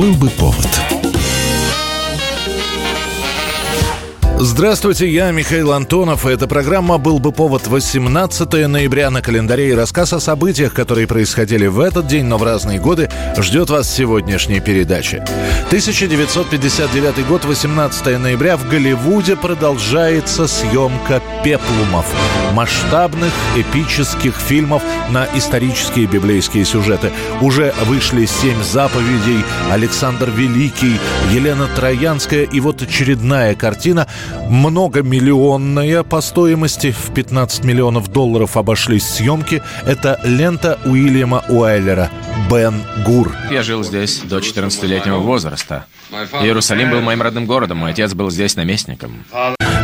[0.00, 0.99] Был бы повод.
[4.60, 6.26] Здравствуйте, я Михаил Антонов.
[6.26, 11.66] Эта программа «Был бы повод» 18 ноября на календаре и рассказ о событиях, которые происходили
[11.66, 13.08] в этот день, но в разные годы,
[13.38, 15.16] ждет вас сегодняшней передачи.
[15.68, 22.04] 1959 год, 18 ноября, в Голливуде продолжается съемка «Пеплумов»–
[22.52, 27.12] масштабных эпических фильмов на исторические библейские сюжеты.
[27.40, 31.00] Уже вышли «Семь заповедей», «Александр Великий»,
[31.32, 34.06] «Елена Троянская» и вот очередная картина–
[34.50, 36.90] многомиллионная по стоимости.
[36.90, 39.62] В 15 миллионов долларов обошлись съемки.
[39.86, 42.10] Это лента Уильяма Уайлера
[42.50, 43.32] «Бен Гур».
[43.50, 45.86] Я жил здесь до 14-летнего возраста.
[46.42, 49.24] Иерусалим был моим родным городом, мой отец был здесь наместником.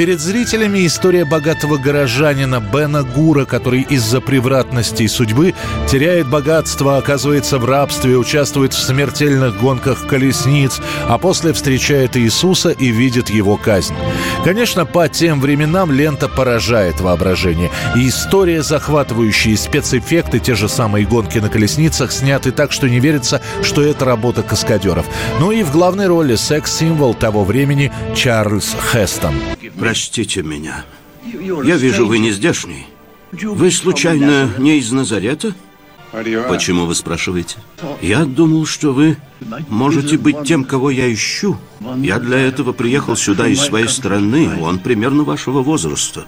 [0.00, 5.52] Перед зрителями история богатого горожанина Бена Гура, который из-за превратностей судьбы
[5.90, 12.86] теряет богатство, оказывается в рабстве, участвует в смертельных гонках колесниц, а после встречает Иисуса и
[12.86, 13.94] видит его казнь.
[14.42, 17.70] Конечно, по тем временам лента поражает воображение.
[17.94, 23.42] И история, захватывающие спецэффекты, те же самые гонки на колесницах, сняты так, что не верится,
[23.62, 25.04] что это работа каскадеров.
[25.40, 29.34] Ну и в главной роли секс-символ того времени Чарльз Хестон.
[29.80, 30.84] Простите меня.
[31.24, 32.86] Я вижу, вы не здешний.
[33.32, 35.54] Вы, случайно, не из Назарета?
[36.48, 37.56] Почему вы спрашиваете?
[38.02, 39.16] Я думал, что вы
[39.68, 41.56] можете быть тем, кого я ищу.
[41.96, 44.50] Я для этого приехал сюда из своей страны.
[44.60, 46.26] Он примерно вашего возраста.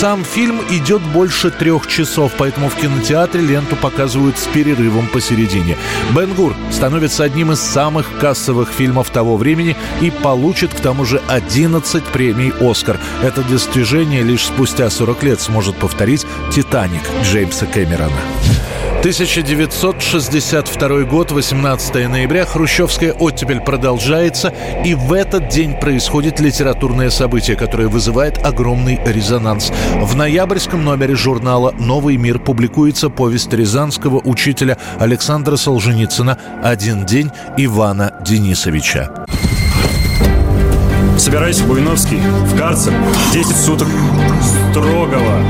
[0.00, 5.76] Сам фильм идет больше трех часов, поэтому в кинотеатре ленту показывают с перерывом посередине.
[6.16, 12.02] Бенгур становится одним из самых кассовых фильмов того времени и получит к тому же 11
[12.04, 12.98] премий «Оскар».
[13.22, 18.22] Это достижение лишь спустя 40 лет сможет повторить «Титаник» Джеймса Кэмерона.
[19.00, 24.52] 1962 год, 18 ноября, хрущевская оттепель продолжается,
[24.84, 29.72] и в этот день происходит литературное событие, которое вызывает огромный резонанс.
[30.02, 38.12] В ноябрьском номере журнала «Новый мир» публикуется повесть рязанского учителя Александра Солженицына «Один день Ивана
[38.22, 39.24] Денисовича».
[41.16, 42.92] Собирайся, Буйновский, в карцер.
[43.32, 43.88] 10 суток
[44.70, 45.40] строгого.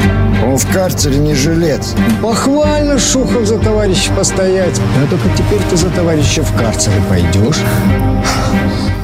[0.51, 1.95] Он в карцере не жилец.
[2.21, 4.81] Похвально, Шухов, за товарища постоять.
[4.99, 7.63] Но только теперь ты за товарища в карцере пойдешь.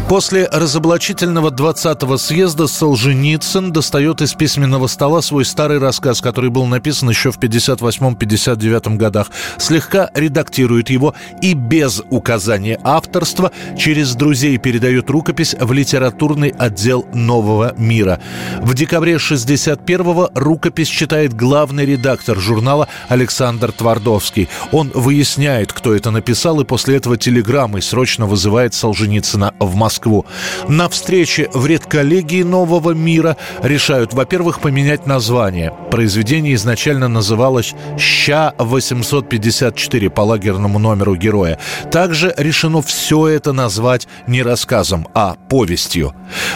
[0.08, 7.10] После разоблачительного 20-го съезда Солженицын достает из письменного стола свой старый рассказ, который был написан
[7.10, 15.56] еще в 58-59 годах, слегка редактирует его и без указания авторства через друзей передает рукопись
[15.58, 18.20] в литературный отдел «Нового мира».
[18.60, 24.48] В декабре 61-го рукопись читает главный редактор журнала Александр Твардовский.
[24.70, 29.95] Он выясняет, кто это написал, и после этого телеграммой срочно вызывает Солженицына в Москву.
[29.96, 30.26] Москву.
[30.68, 35.72] На встрече в редколлегии «Нового мира» решают, во-первых, поменять название.
[35.90, 41.58] Произведение изначально называлось «Ща-854» по лагерному номеру героя.
[41.90, 46.12] Также решено все это назвать не рассказом, а повестью.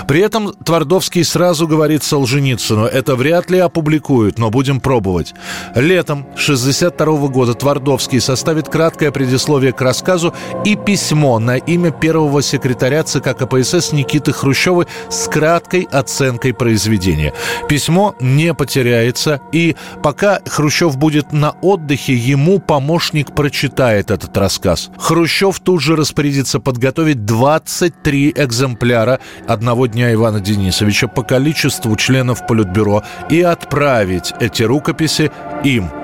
[0.07, 5.33] При этом Твардовский сразу говорит Солженицыну, это вряд ли опубликуют, но будем пробовать.
[5.75, 10.35] Летом 62 года Твардовский составит краткое предисловие к рассказу
[10.67, 17.33] и письмо на имя первого секретаря ЦК КПСС Никиты Хрущева с краткой оценкой произведения.
[17.69, 24.91] Письмо не потеряется, и пока Хрущев будет на отдыхе, ему помощник прочитает этот рассказ.
[24.99, 33.03] Хрущев тут же распорядится подготовить 23 экземпляра одного дня Ивана Денисовича по количеству членов Политбюро
[33.29, 35.31] и отправить эти рукописи
[35.65, 35.91] им–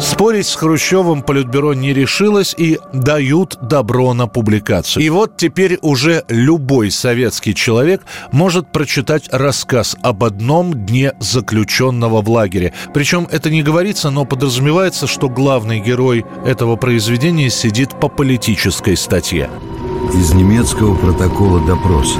[0.00, 5.04] Спорить с Хрущевым Политбюро не решилось и дают добро на публикацию.
[5.04, 12.30] И вот теперь уже любой советский человек может прочитать рассказ об одном дне заключенного в
[12.30, 12.72] лагере.
[12.94, 19.50] Причем это не говорится, но подразумевается, что главный герой этого произведения сидит по политической статье.
[20.14, 22.18] Из немецкого протокола допроса.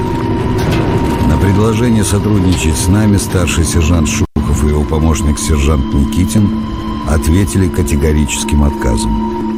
[1.29, 6.49] На предложение сотрудничать с нами старший сержант Шухов и его помощник сержант Никитин
[7.07, 9.52] ответили категорическим отказом.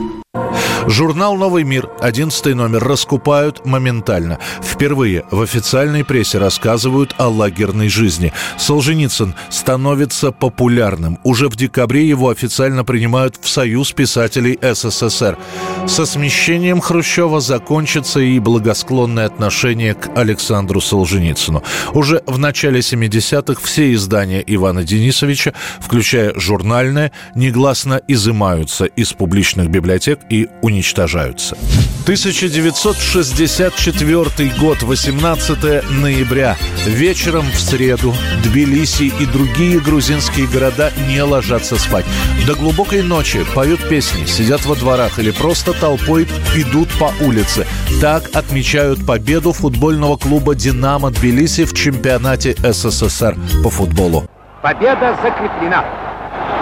[0.88, 4.38] Журнал «Новый мир», 11 номер, раскупают моментально.
[4.62, 8.32] Впервые в официальной прессе рассказывают о лагерной жизни.
[8.60, 11.18] Солженицын становится популярным.
[11.24, 15.40] Уже в декабре его официально принимают в Союз писателей СССР.
[15.88, 21.64] Со смещением Хрущева закончится и благосклонное отношение к Александру Солженицыну.
[21.94, 30.20] Уже в начале 70-х все издания Ивана Денисовича, включая журнальное, негласно изымаются из публичных библиотек
[30.30, 31.56] и уничтожаются уничтожаются.
[32.04, 36.56] 1964 год, 18 ноября.
[36.86, 38.14] Вечером в среду
[38.44, 42.06] Тбилиси и другие грузинские города не ложатся спать.
[42.46, 47.66] До глубокой ночи поют песни, сидят во дворах или просто толпой идут по улице.
[48.02, 54.26] Так отмечают победу футбольного клуба «Динамо» Тбилиси в чемпионате СССР по футболу.
[54.62, 55.86] Победа закреплена.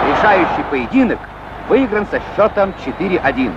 [0.08, 1.18] Решающий поединок
[1.68, 3.52] выигран со счетом 4-1.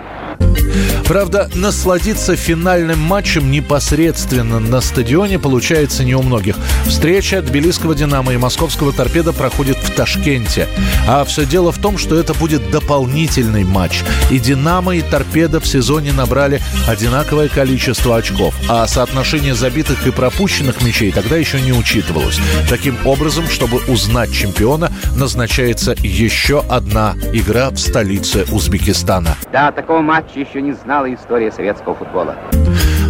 [1.06, 6.57] Правда, насладиться финальным матчем непосредственно на стадионе получается не у многих.
[6.85, 10.68] Встреча тбилисского «Динамо» и московского «Торпеда» проходит в Ташкенте.
[11.07, 14.03] А все дело в том, что это будет дополнительный матч.
[14.31, 18.53] И «Динамо», и «Торпеда» в сезоне набрали одинаковое количество очков.
[18.69, 22.39] А соотношение забитых и пропущенных мячей тогда еще не учитывалось.
[22.69, 29.38] Таким образом, чтобы узнать чемпиона, назначается еще одна игра в столице Узбекистана.
[29.51, 32.35] Да, такого матча еще не знала история советского футбола.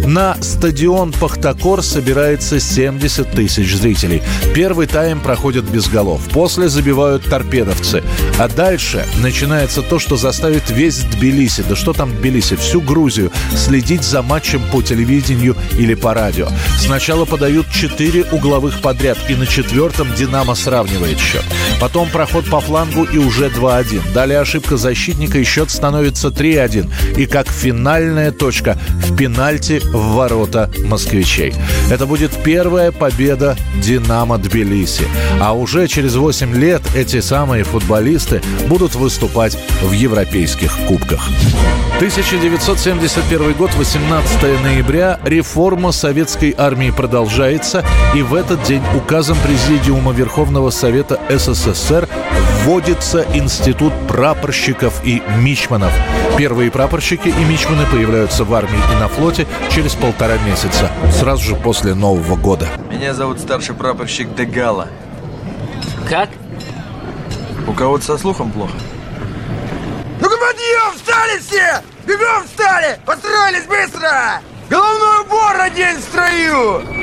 [0.08, 4.22] На стадион Пахтакор собирается 70 тысяч зрителей.
[4.54, 6.22] Первый тайм проходит без голов.
[6.32, 8.02] После забивают торпедовцы.
[8.38, 14.02] А дальше начинается то, что заставит весь Тбилиси, да что там Тбилиси, всю Грузию, следить
[14.02, 16.48] за матчем по телевидению или по радио.
[16.78, 21.44] Сначала подают 4 угловых подряд, и на четвертом «Динамо» сравнивает счет.
[21.82, 24.14] Потом проход по флангу и уже 2-1.
[24.14, 27.18] Далее ошибка защитника, и счет становится 3-1.
[27.18, 31.54] И как финальная точка в пенальти в ворота москвичей.
[31.90, 35.04] Это будет первая победа «Динамо Тбилиси».
[35.40, 41.28] А уже через 8 лет эти самые футболисты будут выступать в европейских кубках.
[41.96, 45.18] 1971 год, 18 ноября.
[45.24, 47.84] Реформа советской армии продолжается.
[48.14, 52.08] И в этот день указом Президиума Верховного Совета СССР
[52.68, 55.90] вводится институт прапорщиков и мичманов.
[56.36, 61.56] Первые прапорщики и мичманы появляются в армии и на флоте через полтора месяца, сразу же
[61.56, 62.68] после Нового года.
[62.90, 64.88] Меня зовут старший прапорщик Дегала.
[66.10, 66.28] Как?
[67.66, 68.74] У кого-то со слухом плохо.
[70.20, 71.82] Ну-ка подъем, встали все!
[72.06, 72.98] Бегом встали!
[73.06, 74.42] Построились быстро!
[74.68, 76.97] Головной убор одень в строю!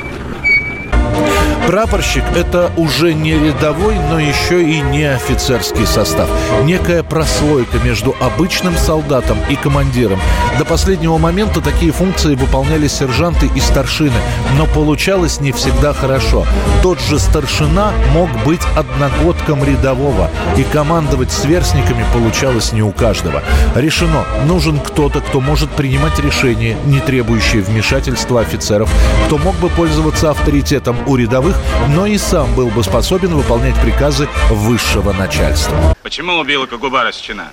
[1.68, 6.30] Прапорщик– это уже не рядовой, но еще и не офицерский состав.
[6.64, 10.20] Некая прослойка между обычным солдатом и командиром.
[10.60, 14.14] До последнего момента такие функции выполняли сержанты и старшины,
[14.60, 16.46] но получалось не всегда хорошо.
[16.84, 23.42] Тот же старшина мог быть одногодком рядового, и командовать сверстниками получалось не у каждого.
[23.74, 28.90] Решено, нужен кто-то, кто может принимать решения, не требующие вмешательства офицеров,
[29.26, 31.55] кто мог бы пользоваться авторитетом у рядовых,
[31.90, 35.96] но и сам был бы способен выполнять приказы высшего начальства.
[36.04, 37.52] Почему у Билка губа рассечена?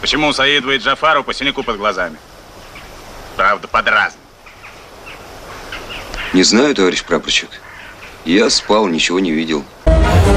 [0.00, 2.16] Почему у Саидова и Джафару по синяку под глазами?
[3.36, 4.20] Правда, под разным.
[6.32, 7.48] Не знаю, товарищ прапорщик.
[8.24, 9.64] Я спал, ничего не видел.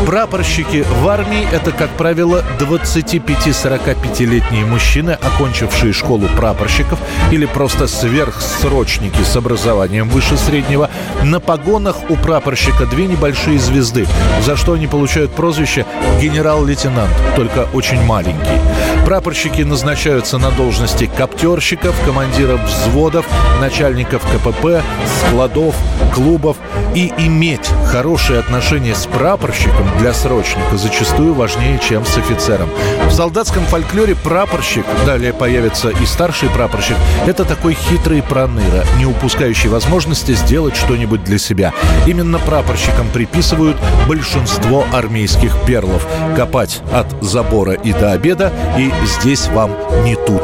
[0.06, 7.00] Прапорщики в армии– это, как правило, 25-45-летние мужчины, окончившие школу прапорщиков
[7.32, 10.90] или просто сверхсрочники с образованием выше среднего.
[11.24, 14.08] На погонах у прапорщика две небольшие звезды,
[14.42, 15.86] за что они получают прозвище
[16.20, 18.60] «генерал-лейтенант», только очень маленький.
[19.06, 23.26] Прапорщики назначаются на должности коптерщиков, командиров взводов,
[23.60, 24.84] начальников КПП,
[25.20, 25.76] складов,
[26.14, 26.58] клубов.
[26.96, 32.70] И иметь хорошие отношения с прапорщиком для срочника зачастую важнее, чем с офицером.
[33.08, 36.96] В солдатском фольклоре прапорщик, далее появится и старший прапорщик,
[37.28, 41.74] это такой хитрый проныра, не упускающий возможности сделать что-нибудь для себя.
[42.08, 43.78] Именно прапорщикам приписывают
[44.08, 46.08] большинство армейских перлов.
[46.36, 49.72] Копать от забора и до обеда, и здесь вам
[50.04, 50.42] не тут.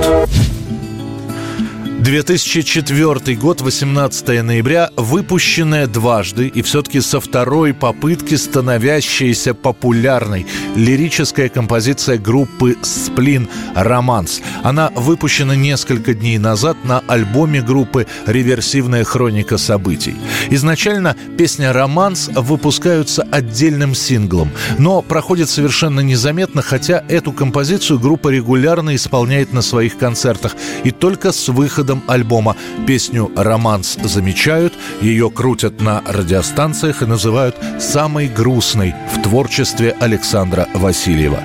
[2.05, 10.45] 2004 год, 18 ноября, выпущенная дважды и все-таки со второй попытки становящаяся популярной
[10.75, 14.41] лирическая композиция группы «Сплин» «Романс».
[14.61, 20.13] Она выпущена несколько дней назад на альбоме группы «Реверсивная хроника событий».
[20.51, 28.95] Изначально песня «Романс» выпускаются отдельным синглом, но проходит совершенно незаметно, хотя эту композицию группа регулярно
[28.95, 32.55] исполняет на своих концертах и только с выходом альбома.
[32.87, 41.39] Песню «Романс» замечают, ее крутят на радиостанциях и называют самой грустной в творчестве Александра Васильева.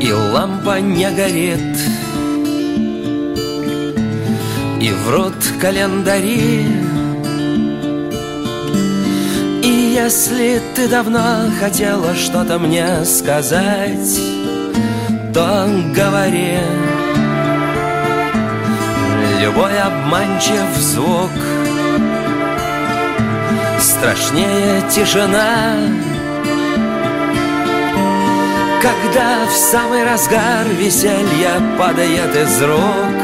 [0.00, 1.76] И лампа не горит,
[4.80, 6.66] и в рот календари.
[9.64, 14.20] И если ты давно хотела что-то мне сказать,
[15.34, 16.58] то говори.
[19.46, 21.30] Любой обманчив звук.
[23.78, 25.76] Страшнее тишина.
[28.82, 33.18] Когда в самый разгар веселья падает из рук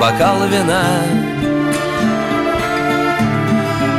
[0.00, 1.02] Бокал вина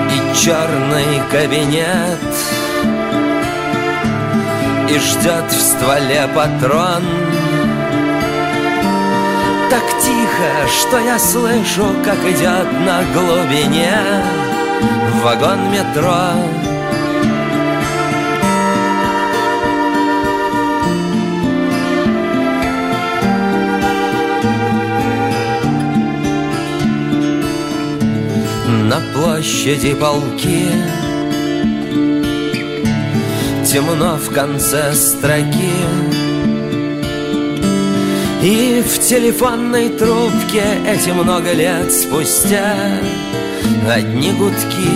[0.10, 2.34] И черный кабинет
[4.89, 7.03] И ждет в стволе патрон
[9.74, 13.92] Так тихо, что я слышу, как идет на глубине
[15.24, 16.13] Вагон метро.
[28.68, 30.70] На площади полки
[33.65, 36.23] Темно в конце строки
[38.43, 42.75] И в телефонной трубке Эти много лет спустя
[43.89, 44.91] Одни гудки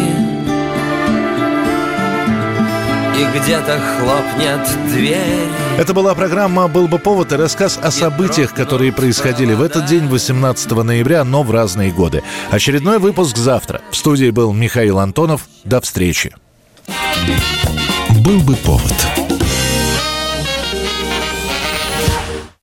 [3.16, 8.92] И где-то хлопнет дверь Это была программа «Был бы повод» и рассказ о событиях, которые
[8.92, 12.24] происходили в этот день, 18 ноября, но в разные годы.
[12.52, 13.82] Очередной выпуск завтра.
[13.92, 15.48] В студии был Михаил Антонов.
[15.64, 16.36] До встречи.
[18.26, 19.27] «Был бы повод»